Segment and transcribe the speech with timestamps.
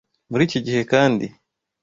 [0.29, 1.25] Muri iki gihe kandi